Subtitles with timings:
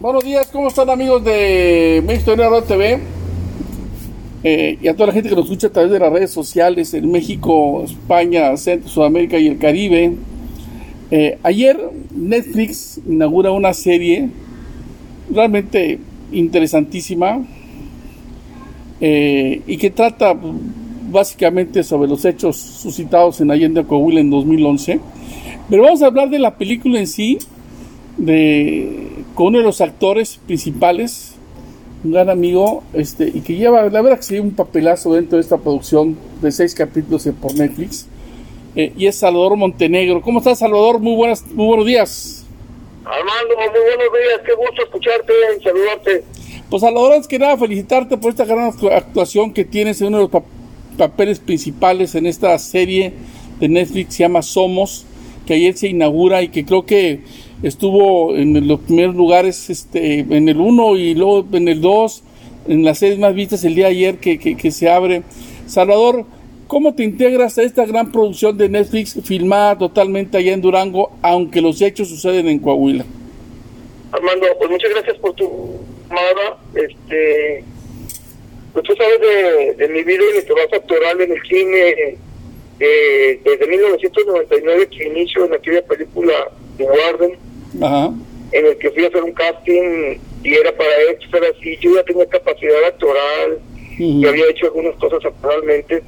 [0.00, 3.00] Buenos días, ¿cómo están amigos de México Radio TV?
[4.42, 6.94] Eh, y a toda la gente que nos escucha a través de las redes sociales
[6.94, 10.14] en México, España, Centro, Sudamérica y el Caribe.
[11.10, 11.78] Eh, ayer
[12.16, 14.30] Netflix inaugura una serie
[15.30, 15.98] realmente
[16.32, 17.44] interesantísima
[19.02, 20.34] eh, y que trata
[21.10, 24.98] básicamente sobre los hechos suscitados en Allende Coahuila en 2011.
[25.68, 27.36] Pero vamos a hablar de la película en sí,
[28.16, 31.34] de con uno de los actores principales,
[32.04, 35.42] un gran amigo, este, y que lleva, la verdad que se un papelazo dentro de
[35.42, 38.06] esta producción de seis capítulos por Netflix,
[38.76, 40.22] eh, y es Salvador Montenegro.
[40.22, 41.00] ¿Cómo estás, Salvador?
[41.00, 42.46] Muy, buenas, muy buenos días.
[43.04, 46.24] Armando, muy buenos días, qué gusto escucharte y saludarte.
[46.68, 50.28] Pues Salvador, antes que nada, felicitarte por esta gran actuación que tienes en uno de
[50.32, 50.42] los
[50.96, 53.12] papeles principales en esta serie
[53.58, 55.04] de Netflix, se llama Somos,
[55.46, 57.22] que ayer se inaugura y que creo que
[57.62, 62.22] estuvo en los primeros lugares, este, en el 1 y luego en el 2,
[62.68, 65.22] en las series más vistas el día de ayer que, se abre.
[65.66, 66.24] Salvador,
[66.66, 71.60] ¿cómo te integras a esta gran producción de Netflix filmada totalmente allá en Durango, aunque
[71.60, 73.04] los hechos suceden en Coahuila?
[74.12, 75.48] Armando, pues muchas gracias por tu
[76.08, 76.58] llamada.
[76.74, 77.64] Este,
[78.72, 82.18] pues tú sabes de, de mi vida y mi trabajo actoral en el cine
[82.80, 86.32] eh, desde 1999 que inicio en aquella película
[86.78, 91.76] The Warden en el que fui a hacer un casting y era para extras y
[91.78, 93.58] yo ya tenía capacidad actoral
[93.98, 96.02] y había hecho algunas cosas actualmente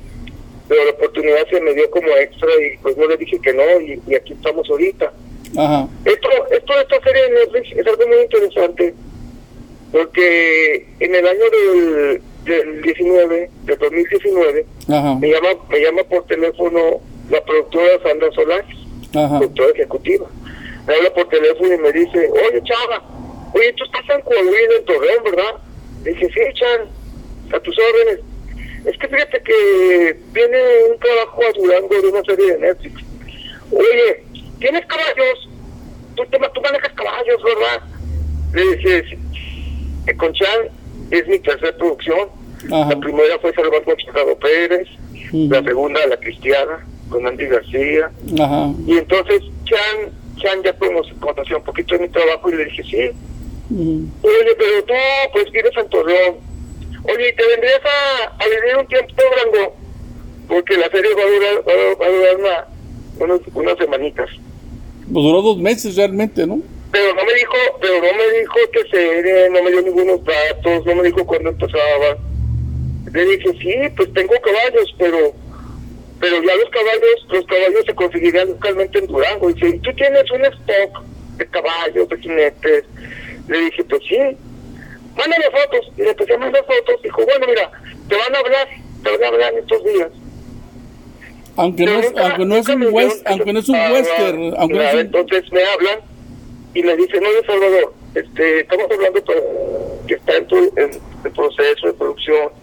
[0.68, 3.80] pero la oportunidad se me dio como extra y pues no le dije que no
[3.80, 5.12] y, aquí estamos ahorita.
[6.04, 8.94] Esto, esto de esta serie de Netflix es algo muy interesante
[9.90, 14.66] porque en el año del, del 19, del 2019,
[15.20, 18.76] me llama me llama por teléfono la productora Sandra Solares,
[19.12, 20.26] productora ejecutiva
[20.86, 23.02] me habla por teléfono y me dice, oye, chava,
[23.54, 25.54] oye, tú estás en Coahuila, en Torreón, ¿verdad?
[26.04, 26.88] Le dije, sí, Chan,
[27.54, 28.24] a tus órdenes.
[28.84, 30.58] Es que fíjate que viene
[30.90, 33.02] un trabajo a Durango de una serie de Netflix.
[33.70, 34.24] Oye,
[34.58, 35.48] ¿tienes caballos?
[36.16, 37.82] Tú, te, tú manejas caballos, ¿verdad?
[38.54, 40.14] Le dije, sí.
[40.16, 40.68] con Chan
[41.10, 42.28] es mi tercera producción.
[42.68, 44.88] La primera fue Salvador Chicago Pérez,
[45.32, 48.10] la segunda La Cristiana, con Andy García.
[48.86, 52.82] Y entonces Chan Chan ya podemos conocer un poquito de mi trabajo y le dije,
[52.84, 53.10] sí.
[53.72, 54.94] Oye, pero tú,
[55.32, 56.36] pues vives en Torreón.
[57.04, 59.70] Oye, ¿te vendrías a, a vivir un tiempo grande?
[60.48, 62.66] Porque la serie va a durar, va a, durar una,
[63.18, 64.30] unas, unas semanitas.
[65.12, 66.60] Pues duró dos meses realmente, ¿no?
[66.92, 70.84] Pero no me dijo, pero no me dijo que serie, no me dio ningunos datos,
[70.84, 72.18] no me dijo cuándo empezaba.
[73.12, 75.32] Le dije, sí, pues tengo caballos, pero
[76.22, 79.50] pero ya los caballos, los caballos se conseguirían localmente en Durango.
[79.50, 81.02] Y si tú tienes un stock
[81.36, 82.84] de caballos, de jinetes,
[83.48, 84.18] le dije, pues sí,
[85.16, 85.92] mándame fotos.
[85.98, 87.02] Y le empecé a mandar fotos.
[87.02, 87.72] Dijo, bueno, mira,
[88.08, 88.68] te van a hablar,
[89.02, 90.10] te van a hablar estos días.
[91.56, 94.82] Aunque no, es, aunque no es un west, aunque no es un western, aunque no
[94.82, 95.00] es un...
[95.00, 96.00] entonces me hablan
[96.72, 100.90] y me dicen, oye Salvador, este, estamos hablando de que está en, tu, en
[101.24, 102.61] el proceso de producción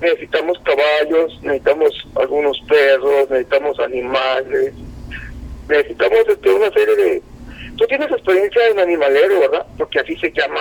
[0.00, 4.72] necesitamos caballos, necesitamos algunos perros, necesitamos animales,
[5.68, 7.22] necesitamos este, una serie de...
[7.76, 9.66] Tú tienes experiencia en animalero, ¿verdad?
[9.76, 10.60] Porque así se llama.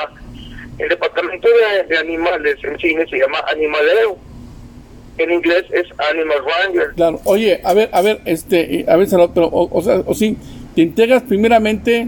[0.80, 1.48] El departamento
[1.88, 4.18] de, animales en cine se llama animalero.
[5.20, 6.94] En inglés es Animal Ranger.
[6.96, 10.36] Claro, oye, a ver, a ver, este, a ver, pero, o, sea, o sí,
[10.74, 12.08] te integras primeramente,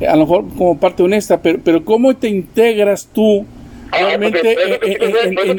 [0.00, 3.46] eh, a lo mejor como parte honesta, pero, pero ¿cómo te integras tú?
[3.92, 4.56] Realmente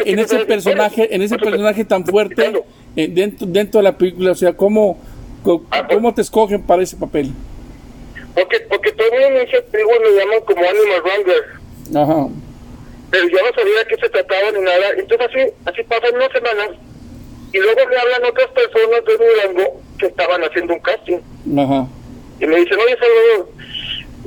[0.06, 2.64] en, ese personaje en ese personaje tan fuerte
[2.96, 5.00] eh, dentro dentro de la película o sea cómo
[5.72, 7.32] ah, cómo te escogen para ese papel
[8.34, 11.64] porque porque todavía en ese película me llaman como Animal Ranger
[11.96, 12.30] ajá.
[13.14, 14.90] Pero yo no sabía de qué se trataba ni nada.
[14.98, 16.70] Entonces así así pasan unas semanas
[17.54, 21.20] y luego me hablan otras personas de Durango que estaban haciendo un casting.
[21.56, 21.88] Ajá.
[22.40, 23.50] Y me dicen oye Salvador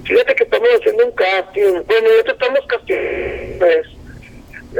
[0.05, 1.83] fíjate que estamos haciendo un casting.
[1.84, 3.86] Bueno ya te estamos casting pues,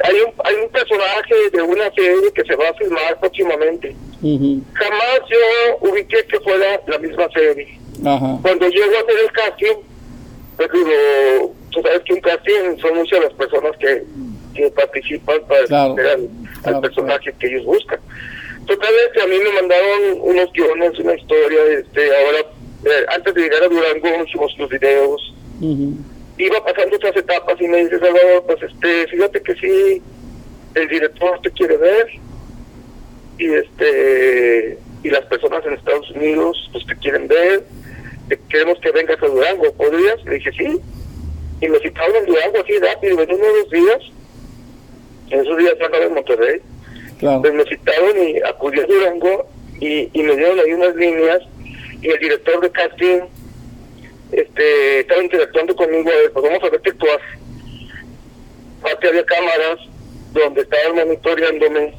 [0.05, 3.95] hay un, hay un personaje de una serie que se va a filmar próximamente.
[4.21, 7.79] Jamás yo ubiqué que fuera la misma serie.
[8.03, 9.77] Cuando llego a hacer el casting,
[10.57, 14.05] pues digo, tú sabes que un casting son muchas las personas que,
[14.55, 15.85] que participan para
[16.65, 18.01] al, personaje que ellos buscan.
[18.67, 22.39] Total que a mí me mandaron unos guiones, una historia, este, ahora,
[22.85, 25.35] eh, antes de llegar a Durango, hicimos los videos
[26.39, 30.03] iba pasando otras etapas y me dice Salvador, pues este, fíjate que sí,
[30.75, 32.07] el director te quiere ver
[33.39, 37.65] y este y las personas en Estados Unidos pues te quieren ver,
[38.29, 40.23] te, queremos que vengas a Durango, ¿podrías?
[40.25, 40.81] Le dije sí.
[41.61, 43.99] y me citaron en Durango así rápido, en uno de los días,
[45.31, 46.61] en esos días andaba en Monterrey,
[47.19, 47.41] Claro.
[47.41, 49.49] pues me citaron y acudí a Durango
[49.81, 51.41] y, y me dieron ahí unas líneas
[52.03, 53.21] y el director de casting
[54.33, 57.41] este estaba interactuando conmigo, a ver, pues vamos a ver qué tú haces.
[58.81, 59.79] Aparte había cámaras
[60.33, 61.95] donde estaban monitoreándome.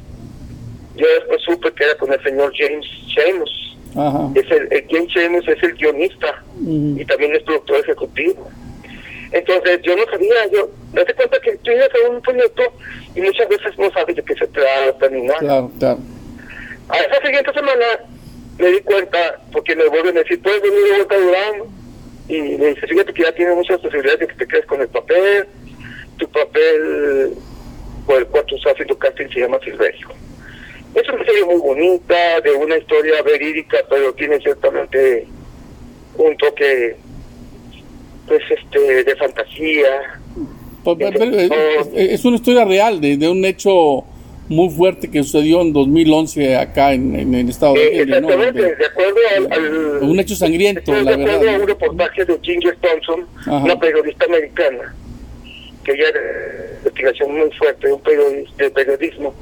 [0.96, 3.78] Yo después supe que era con el señor James Sheamus.
[3.96, 4.30] Ajá.
[4.34, 8.50] Es el, el James Sheamus es el guionista y también es productor ejecutivo.
[9.32, 12.62] Entonces yo no sabía, yo, date cuenta que tú llegas a un proyecto
[13.14, 15.38] y muchas veces no sabes de qué se trata ni nada.
[15.38, 15.98] Claro, claro.
[16.88, 17.84] A esa siguiente semana
[18.58, 21.68] me di cuenta, porque me vuelven a decir, puedes venir de vuelta a Durango.
[22.28, 24.88] Y me dice, fíjate que ya tiene muchas posibilidades de que te quedes con el
[24.88, 25.46] papel.
[26.18, 27.32] Tu papel
[28.06, 30.08] por el cual tú estás haciendo casting se llama Silverio.
[30.94, 35.26] Es una serie muy bonita, de una historia verídica, pero tiene ciertamente
[36.16, 36.96] un toque
[38.26, 40.20] pues este de fantasía.
[40.84, 40.96] Pues,
[41.48, 44.04] pero, es- es una historia real de, de un hecho
[44.48, 48.16] muy fuerte que sucedió en 2011 acá en, en el estado Eh, de Illinois.
[48.24, 51.66] exactamente, de- de acuerdo al, al- Un hecho sangriento, la de acuerdo verdad, a un
[51.68, 53.64] reportaje de Ginger Thompson, Ajá.
[53.64, 54.94] una periodista americana,
[55.84, 56.04] que ella
[56.78, 58.00] investigación muy fuerte, un
[58.56, 59.34] de periodismo,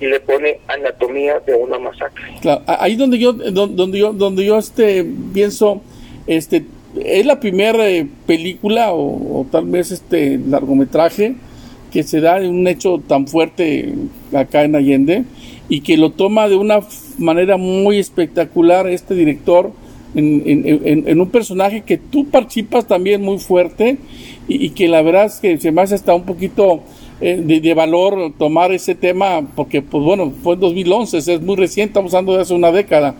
[0.00, 2.24] y le pone anatomía de una masacre.
[2.40, 5.04] Claro, ahí donde yo don- donde yo donde yo este
[5.34, 5.82] pienso
[6.26, 6.64] este
[7.04, 11.34] es la primera eh, película o, o tal vez este largometraje
[11.90, 13.94] que se da en un hecho tan fuerte
[14.34, 15.24] acá en Allende
[15.68, 16.80] y que lo toma de una
[17.18, 19.72] manera muy espectacular este director
[20.14, 23.98] en, en- en- en un personaje que tú participas también muy fuerte
[24.48, 26.80] y, que la verdad es que se me hace hasta un poquito
[27.20, 31.56] eh, de, de valor tomar ese tema porque pues bueno fue en 2011 es muy
[31.56, 33.14] reciente estamos hablando de hace una década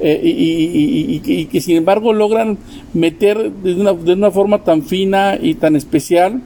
[0.00, 2.56] eh, y- y- y- y que sin embargo logran
[2.94, 6.40] meter de una, de una forma tan fina y tan especial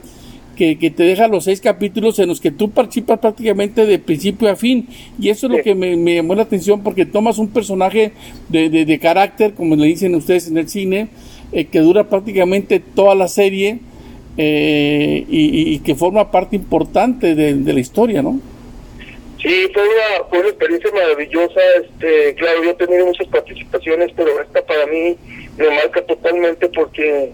[0.56, 4.48] que, que te deja los seis capítulos en los que tú participas prácticamente de principio
[4.50, 4.88] a fin.
[5.20, 8.12] Y eso es lo que me, me llamó la atención porque tomas un personaje
[8.48, 11.08] de, de- de carácter, como le dicen ustedes en el cine,
[11.52, 13.78] eh, que dura prácticamente toda la serie
[14.36, 15.40] eh, y,
[15.70, 18.40] y- y que forma parte importante de, de la historia, ¿no?
[19.40, 21.60] Sí, fue una, fue una experiencia maravillosa.
[21.82, 25.16] Este, claro, yo he tenido muchas participaciones, pero esta para mí
[25.58, 27.30] me marca totalmente porque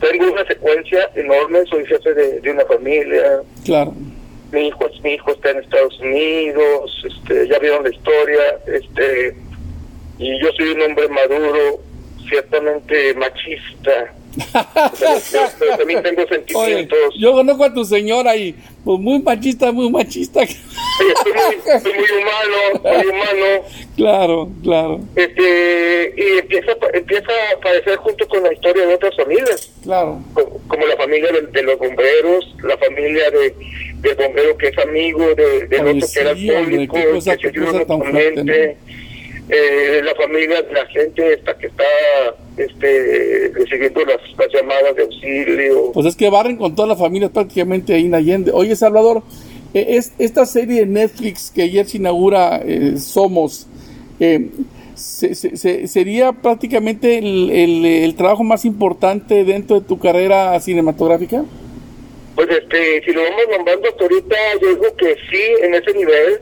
[0.00, 1.64] tengo una secuencia enorme.
[1.66, 3.94] Soy jefe de, de una familia, Claro.
[4.52, 9.36] mi hijo mi hijo está en Estados Unidos este ya vieron la historia este
[10.18, 11.78] y yo soy un hombre maduro
[12.28, 14.12] ciertamente machista
[14.52, 18.54] pero, pero- pero también tengo Oye, sentimientos yo conozco a tu señora y
[18.84, 20.40] pues muy machista, muy machista.
[20.40, 20.56] Oye,
[21.14, 23.64] estoy muy, estoy muy humano muy humano
[23.96, 29.14] claro, claro, este y empieza a- empieza a aparecer junto con la historia de otras
[29.90, 30.18] claro.
[30.34, 33.54] como, como la familia de, de los bomberos, la familia de
[34.00, 37.72] del bombero que es amigo de, Oye, otro que era alcohólico, cosa- que se ayuda
[37.80, 38.76] mutuamente,
[39.50, 41.84] eh, la familia de la gente esta que está
[42.56, 45.92] este recibiendo las, las llamadas de auxilio.
[45.92, 48.52] Pues es que barren con todas las familias prácticamente ahí en Allende.
[48.54, 49.22] Oye, Salvador,
[49.74, 53.66] eh, es, esta serie de Netflix que ayer se inaugura, eh, Somos,
[54.20, 54.48] eh,
[55.00, 60.58] se- se- se- ¿sería prácticamente el, el- el trabajo más importante dentro de tu carrera
[60.60, 61.44] cinematográfica?
[62.34, 66.40] Pues este, si lo vamos nombrando hasta ahorita, yo digo que sí, en ese nivel,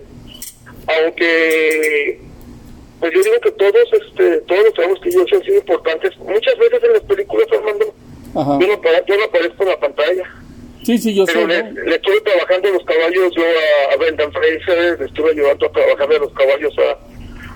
[1.03, 2.21] aunque
[3.01, 5.57] pues yo digo que todos este todos los trabajos que yo he hecho han sido
[5.59, 6.17] importantes.
[6.19, 7.95] Muchas veces en las películas, Armando,
[8.35, 8.59] Ajá.
[8.61, 10.25] yo no, yo no aparezco en la pantalla.
[10.83, 11.47] Sí, sí, yo Pero sé.
[11.47, 15.73] le, le estuve trabajando los caballos yo a, a Brendan Fraser, le estuve ayudando a
[15.73, 16.99] trabajar de los caballos a,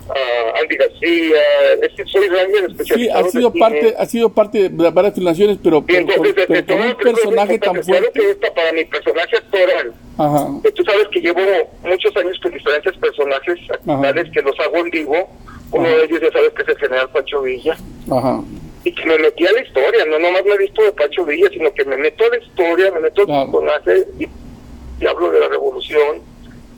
[0.09, 1.39] a Andy García.
[1.83, 3.95] Es que soy Ranger Sí, ha sido parte, cine.
[3.99, 8.11] ha sido parte de varias filmaciones, pero, pero, con- entonces, pero un personaje tan fuerte.
[8.21, 10.49] que esta para mi personaje actoral, Ajá.
[10.63, 11.41] que tú sabes que llevo
[11.83, 15.29] muchos años con diferentes personajes actorales que los hago en vivo.
[15.73, 15.97] Uno Ajá.
[15.97, 17.77] de ellos ya sabes que es el general Pancho Villa.
[18.11, 18.41] Ajá.
[18.85, 21.49] Y que me metí a la historia, no nomás me he visto de Pancho Villa,
[21.53, 23.43] sino que me meto a la historia, me meto Claro.
[23.43, 24.29] al personaje y,
[25.03, 26.21] y hablo de la revolución.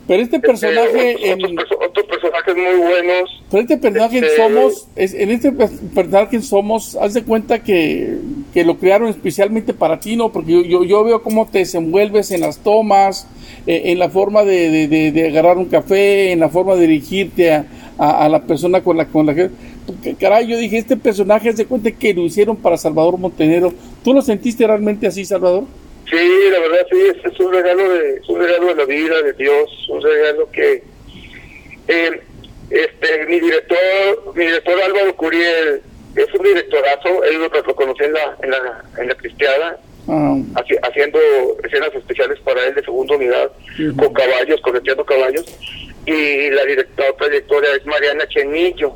[0.07, 3.43] Pero este personaje Este, otros, en, otros perso- otros personajes muy buenos.
[3.49, 7.63] Pero este personaje en Este- Somos, es, en este personaje en Somos, haz de cuenta
[7.63, 8.17] que,
[8.53, 10.31] que lo crearon especialmente para ti, ¿no?
[10.31, 13.27] Porque yo, yo, yo veo cómo te desenvuelves en las tomas,
[13.65, 16.81] eh, en la forma de, de, de- de agarrar un café, en la forma de
[16.81, 17.65] dirigirte a,
[17.97, 19.49] a, a la persona con la, con la que...
[19.87, 23.71] Porque, caray, yo dije, este personaje, haz de cuenta que lo hicieron para Salvador Montenegro.
[24.03, 25.63] ¿Tú lo sentiste realmente así, Salvador?
[26.09, 29.21] Sí, la verdad sí, es, es un regalo de es un regalo de la vida,
[29.21, 30.83] de Dios, un regalo que
[31.87, 32.21] eh,
[32.69, 33.77] este mi director,
[34.35, 35.81] mi director Álvaro Curiel
[36.15, 40.37] es un directorazo, él lo, lo conocí en la, en la, en la cristiana, ah.
[40.83, 41.19] haciendo
[41.63, 43.51] escenas especiales para él de segunda unidad,
[43.97, 45.45] con caballos, correteando caballos.
[46.05, 48.93] Y la, directora, otra directora es Mariana Chenillo.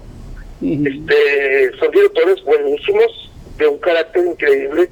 [0.62, 4.90] este, son directores buenísimos, de un carácter increíble,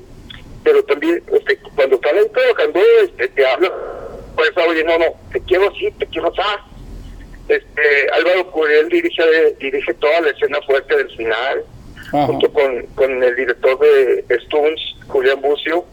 [0.67, 3.71] pero también este, cuando ahí trabajando, este, te hablan,
[4.35, 6.41] pues, oye, no, no, te quiero así, te quiero así
[7.47, 7.81] este,
[8.11, 9.23] Álvaro Curiel dirige,
[9.61, 11.63] dirige toda la escena fuerte del final,
[12.11, 15.85] junto con, con el director de Stones, Julián Bucio,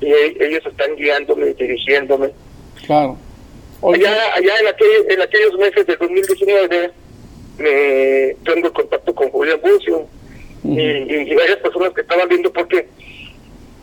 [0.00, 2.30] y ellos están guiándome y dirigiéndome.
[2.86, 3.18] Claro.
[3.82, 6.92] Allá, allá en, en aquellos meses de 2019
[7.58, 10.06] me tengo contacto con Julián Bucio
[10.64, 12.88] y, y, varias personas que estaban viendo porque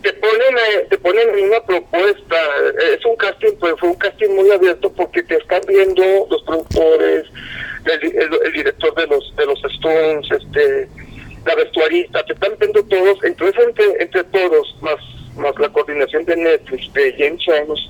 [0.05, 2.35] te ponen eh, te ponen una propuesta
[2.93, 7.25] es un casting pues fue un casting muy abierto porque te están viendo los productores
[7.85, 10.88] el, director de los de los Stones este
[11.43, 13.24] la vestuarista te están viendo todos.
[13.24, 14.97] Entonces entre, entre todos más
[15.38, 17.89] más la coordinación de Netflix de James James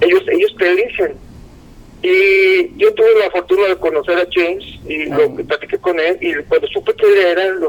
[0.00, 1.16] ellos ellos te eligen.
[2.00, 6.32] Y yo tuve la fortuna de conocer a James y lo platiqué con él y
[6.44, 7.67] cuando supe que él era lo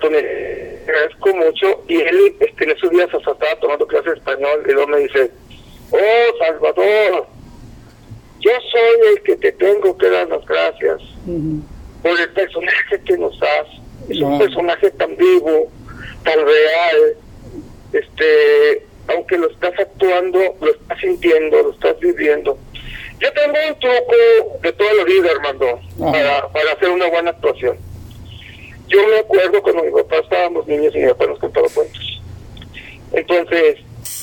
[0.00, 0.88] oportunidad.
[0.88, 1.84] Agradezco mucho.
[1.88, 4.98] Y él este, en esos días hasta estaba tomando clases de español y luego me
[4.98, 5.30] dice,
[5.90, 7.26] oh, Salvador,
[8.40, 11.00] yo soy el que te tengo que dar las gracias
[12.02, 13.66] por el personaje que nos das.
[14.08, 15.70] Es un personaje tan vivo,
[16.24, 17.16] tan real.
[17.92, 22.58] Este, aunque lo estás actuando, lo estás sintiendo, lo estás viviendo
[23.20, 27.76] yo tengo un truco de toda la vida, Armando, para, para hacer una buena actuación.
[28.90, 32.20] Yo me acuerdo cuando mi papá estábamos niños y mi papá nos contaba cuentos.
[33.12, 33.76] Entonces,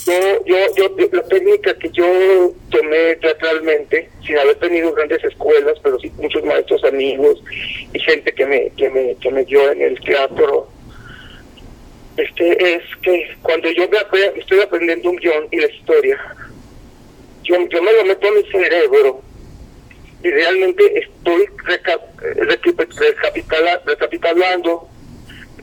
[0.06, 5.98] yo, yo, yo, la técnica que yo tomé teatralmente, sin haber tenido grandes escuelas, pero
[6.00, 7.42] sí muchos maestros amigos
[7.94, 10.68] y gente que me, que me, que me dio en el teatro,
[12.18, 13.86] este, es que cuando yo
[14.36, 16.20] estoy aprendiendo un guion y la historia,
[17.44, 19.22] yo, me lo meto en mi cerebro
[20.24, 21.46] y realmente estoy
[23.86, 24.90] recapitulando,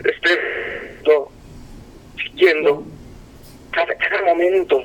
[0.04, 1.18] estoy
[2.22, 2.84] siguiendo
[3.70, 4.82] cada, cada momento.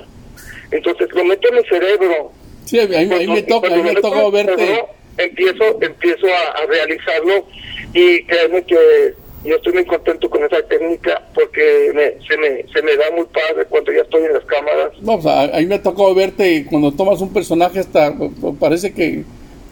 [0.71, 2.31] Entonces lo meto en mi cerebro.
[2.65, 4.85] Sí, a mí, me toca, a mí me toca verte.
[5.17, 7.47] empiezo, empiezo a, a realizarlo
[7.93, 11.91] y créeme que yo estoy muy contento con esa técnica porque
[12.27, 14.91] se, me, se me da muy padre cuando ya estoy en las cámaras.
[15.01, 18.13] No, o sea, a mí me ha tocado verte cuando tomas un personaje hasta
[18.59, 19.23] parece que,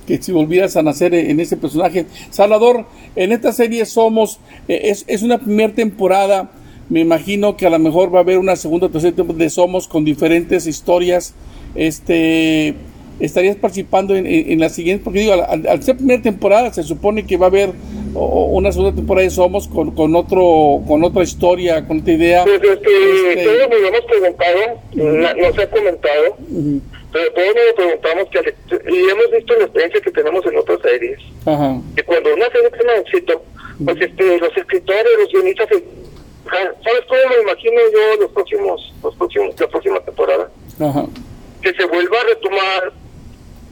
[0.07, 2.05] que si volvieras a nacer en ese personaje.
[2.31, 2.85] Salvador,
[3.15, 6.49] en esta serie somos, eh, es, es una primera temporada,
[6.89, 9.49] me imagino que a lo mejor va a haber una segunda o tercera temporada de
[9.49, 11.33] Somos con diferentes historias.
[11.75, 12.75] Este
[13.19, 17.35] estarías participando en, en, la siguiente, porque digo, al, ser primera temporada se supone que
[17.35, 17.71] va a haber
[18.13, 22.43] una segunda temporada de Somos con, con otro con otra historia, con otra idea.
[22.43, 22.73] Pues este,
[23.29, 23.43] este...
[23.43, 24.59] todos nos hemos preguntado,
[24.93, 26.37] no, se ha comentado,
[27.11, 28.55] pero todos nos preguntamos que,
[28.91, 31.77] y hemos visto la experiencia que tenemos en otras series, Ajá.
[31.95, 33.43] que cuando una serie tiene éxito,
[33.83, 39.59] pues este, los escritores, los guionistas, ¿sabes cómo me imagino yo los próximos, los próximos,
[39.59, 40.49] la próxima temporada?
[40.79, 41.05] Ajá.
[41.61, 42.93] Que se vuelva a retomar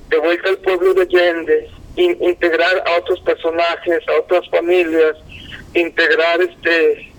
[0.09, 5.15] de vuelta al pueblo de Allende, integrar a otros personajes, a otras familias,
[5.73, 7.11] integrar este...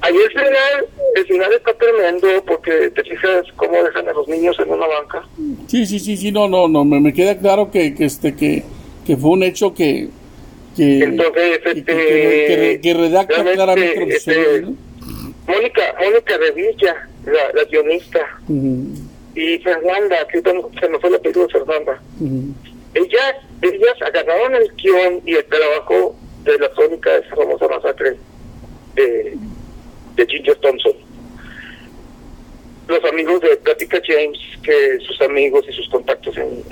[0.00, 0.86] Ahí el final,
[1.16, 5.26] el final está tremendo porque te fijas cómo dejan a los niños en una banca.
[5.66, 8.62] Sí, sí, sí, sí, no, no, no, me, me queda claro que, que este, que,
[9.06, 10.08] que fue un hecho que,
[10.76, 14.62] que, Entonces, este, que, redacta claramente este,
[15.46, 18.20] Mónica, Mónica Revilla, la, la guionista,
[19.34, 22.00] y Fernanda, que se me fue el apellido de Fernanda.
[22.94, 27.37] Ellas, ellas agarraron el guion y el trabajo de la crónica de de,
[30.18, 30.92] de Ginger Thompson.
[32.88, 36.62] Los amigos de Plática James, que sus amigos y sus contactos en,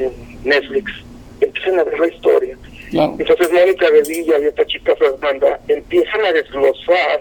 [0.45, 0.93] Netflix,
[1.41, 2.59] empiezan a ver la historia.
[2.93, 7.21] Entonces Mónica Revilla y esta chica Fernanda empiezan a desglosar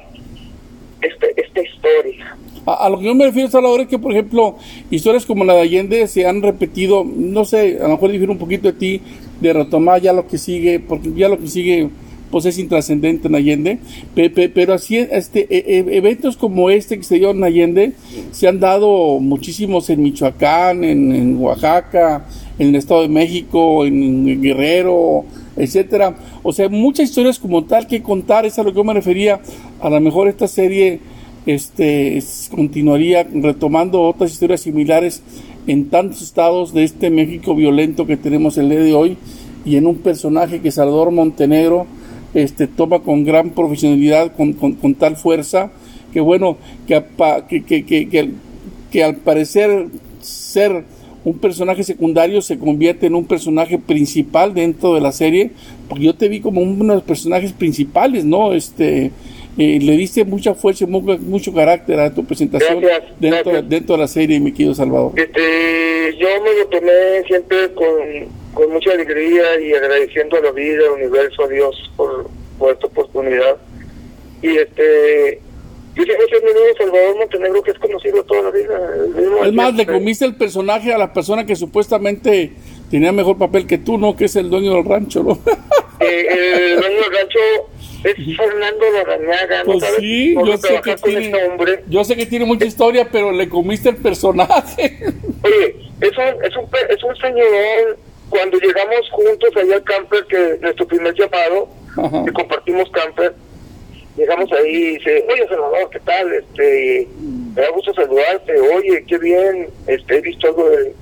[1.02, 3.48] este, esta historia a, lo que yo me refiero,
[3.80, 4.56] es que, por ejemplo,
[4.90, 8.40] historias como la de Allende se han repetido, no sé, a lo mejor difiere un
[8.40, 9.02] poquito de ti,
[9.40, 11.90] de retomar ya lo que sigue, porque ya lo que sigue
[12.32, 13.80] pues es intrascendente en Allende,
[14.14, 17.94] pero así este e, e, eventos como este que se dio en Allende
[18.32, 22.26] se han dado muchísimos en Michoacán, en, Oaxaca,
[22.60, 26.16] en el Estado de México, en, Guerrero, etcétera.
[26.44, 29.40] O sea, muchas historias como tal que contar, es a lo que yo me refería,
[29.80, 31.00] a lo mejor esta serie
[31.46, 35.22] este continuaría retomando otras historias similares
[35.68, 39.18] en tantos estados de este México violento que tenemos el día de hoy
[39.64, 41.88] y en un personaje que Salvador Montenegro
[42.36, 45.72] este, toma con gran profesionalidad, con, con, tal fuerza,
[46.14, 47.02] que bueno, que,
[47.48, 48.32] que, que,
[48.92, 49.88] que, al parecer
[50.20, 50.84] ser
[51.24, 55.52] un personaje secundario se convierte en un personaje principal dentro de la serie,
[55.90, 58.54] porque yo te vi como uno de los personajes principales, ¿no?
[58.54, 59.12] Este,
[59.58, 62.84] eh, le diste mucha fuerza, mucho, mucho carácter a tu presentación
[63.18, 65.14] dentro, dentro de la serie, mi querido Salvador.
[65.16, 67.86] Este, yo me lo tomé siempre con,
[68.56, 72.88] con mucha alegría y agradeciendo a la vida, al universo, a Dios por, por esta
[72.88, 73.58] oportunidad.
[74.42, 75.42] Y este,
[75.96, 78.80] yo soy mi amigo Salvador Montenegro, que es conocido toda la vida.
[79.46, 82.54] Es más, le comiste el personaje a la persona que supuestamente
[82.90, 84.16] tenía mejor papel que tú, ¿no?
[84.16, 85.40] Que es el dueño del rancho, ¿no?
[86.02, 87.40] Eh, el dueño del rancho
[88.04, 91.34] es Fernando Larañaga, ¿no pues Sí, yo sé, que tiene,
[91.88, 94.98] yo sé que tiene mucha historia, pero le comiste el personaje.
[95.42, 97.98] Oye, es un, es un, es un señor,
[98.36, 101.70] cuando llegamos juntos allá al camper, que nuestro primer llamado,
[102.26, 103.34] que compartimos camper,
[104.18, 106.34] llegamos ahí y dice, oye Salvador, ¿qué tal?
[106.34, 107.08] Este,
[107.56, 110.94] me da gusto saludarte, oye, qué bien, este, he visto algo de,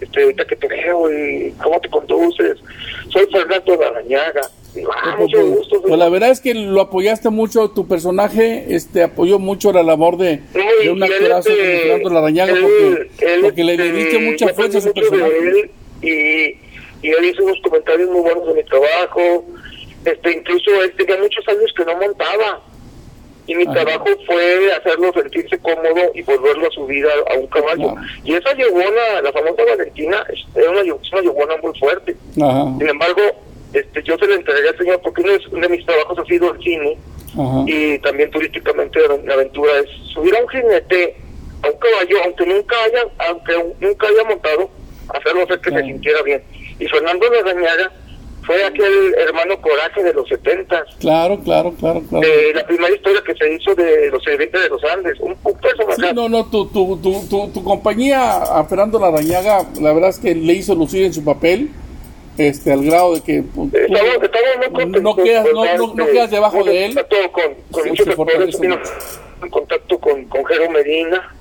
[0.00, 2.58] este, ahorita que te veo y cómo te conduces,
[3.10, 4.42] soy Fernando Larañaga.
[4.92, 9.38] Ah, mucho gusto, pues la verdad es que lo apoyaste mucho, tu personaje este apoyó
[9.38, 10.42] mucho la labor de,
[10.82, 14.92] de un actorazo este, Fernando Larañaga porque, porque le este, diste mucha fuerza a su
[14.92, 15.70] personaje.
[16.02, 16.58] Y,
[17.02, 19.44] y él hizo unos comentarios muy buenos de mi trabajo,
[20.04, 22.62] este, incluso él tenía muchos años que no montaba.
[23.48, 27.94] Y mi trabajo fue hacerlo sentirse cómodo y volverlo a subir a, un caballo.
[28.24, 32.16] Y esa yegona, la famosa Valentina, es una, una muy fuerte.
[32.34, 33.22] Sin embargo,
[33.72, 36.62] este, yo se la entregué al señor porque uno de, mis trabajos ha sido el
[36.62, 36.98] cine.
[37.66, 41.16] Y también turísticamente la aventura es subir a un jinete,
[41.62, 44.70] a un caballo, aunque nunca haya, aunque nunca haya montado,
[45.16, 46.42] hacerlo hacer que se sintiera bien.
[46.78, 47.92] Y Fernando Lagañaga
[48.46, 50.84] fue aquel hermano coraje de los 70.
[51.00, 52.26] Claro, claro, claro, claro.
[52.54, 55.54] la primera historia que se hizo de los eventos de los Andes, un, un
[55.96, 60.34] sí, No, no, tu, tu, tu, tu, compañía a Fernando Larañaga, la verdad es que
[60.34, 61.70] le hizo lucir en su papel,
[62.38, 63.72] este, al grado de que pues,
[65.02, 66.94] no, quedas, no, no, quedas debajo de él.
[67.32, 68.06] Con, con muchos
[69.42, 71.34] en contacto con, con Jero Medina,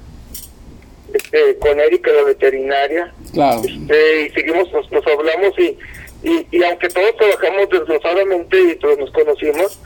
[1.15, 3.13] este, con Erika la veterinaria.
[3.33, 3.61] Claro.
[3.65, 5.77] Este, y seguimos, nos, nos hablamos y
[6.25, 9.79] y, aunque todos trabajamos desglosadamente y todos nos conocimos,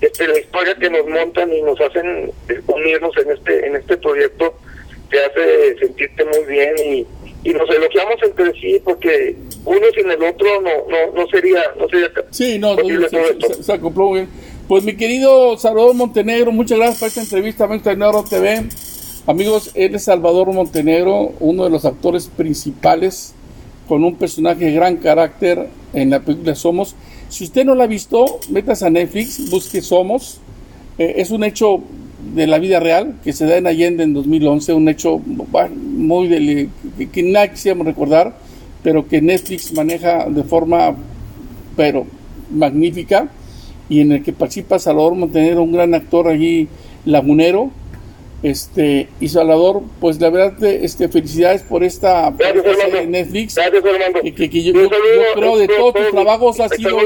[0.00, 3.96] este, la historia que nos montan y nos hacen eh, unirnos en este en este
[3.96, 4.54] proyecto
[5.10, 7.06] te hace sentirte muy bien y,
[7.48, 11.88] y nos elogiamos entre sí porque uno sin el otro no no, no sería no
[11.88, 14.28] sería sí no, se, se, acopló bien
[14.66, 18.64] pues mi querido Salvador Montenegro muchas gracias por esta entrevista a Negro TV
[19.26, 23.34] amigos él es Salvador Montenegro uno de los actores principales
[23.88, 26.94] con un personaje de gran carácter en la película Somos.
[27.28, 30.40] Si usted no la ha visto, metas a Netflix, busque Somos.
[30.98, 31.80] Eh, es un hecho
[32.34, 36.68] de la vida real que se da en Allende en 2011, un hecho muy de,
[36.96, 38.34] que, que nadie quisiéramos recordar,
[38.82, 40.94] pero que Netflix maneja de forma
[41.76, 42.06] pero
[42.50, 43.28] magnífica
[43.88, 46.68] y en el que participa Salvador Montenegro, un gran actor allí
[47.04, 47.70] lagunero,
[48.42, 53.54] este y Salvador pues la verdad este felicidades por esta, Gracias, Netflix.
[53.54, 53.82] Gracias,
[54.34, 54.88] que, que yo, yo,
[55.34, 56.98] creo de todos tus trabajos ha sido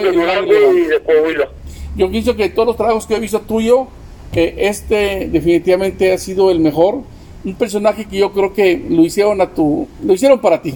[1.96, 3.88] yo pienso que de todos los trabajos que he visto tuyo
[4.32, 7.02] que este definitivamente ha sido el mejor.
[7.44, 10.74] Un personaje que yo creo que lo hicieron a tu lo hicieron para ti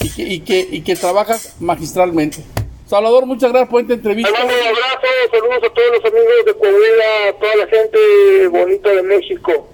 [0.00, 2.44] y que y que, y que trabajas magistralmente.
[2.86, 4.30] Salvador, muchas gracias por esta entrevista.
[4.32, 9.02] un abrazo, saludos a todos los amigos de Coahuila, a toda la gente bonita de
[9.02, 9.68] México.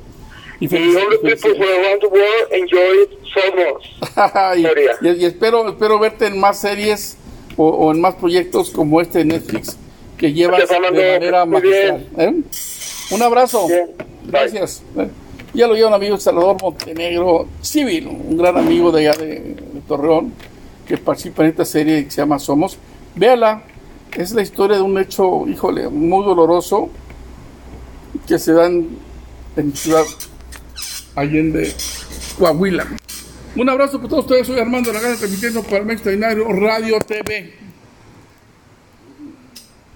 [4.56, 4.62] Y,
[5.06, 7.16] y, y, espero, verte en más series
[7.56, 9.76] o, en más proyectos como este de Netflix
[10.16, 12.06] que llevas de manera magistral.
[12.16, 12.34] ¿eh?
[13.10, 13.66] Un abrazo.
[14.24, 14.82] Gracias.
[14.96, 15.08] ¿eh?
[15.52, 20.32] Ya lo lleva un amigo Salvador Montenegro Civil, un gran amigo de allá de, Torreón,
[20.86, 22.78] que participa en esta serie que se llama Somos.
[23.14, 23.62] Véala,
[24.14, 26.90] es la historia de un hecho, híjole, muy doloroso
[28.26, 28.88] que se dan
[29.56, 30.04] en Ciudad
[31.16, 31.74] Allende,
[32.38, 32.86] Coahuila.
[33.56, 37.65] Un abrazo para todos ustedes, soy Armando Lagana transmitiendo para el Extraordinario Radio TV.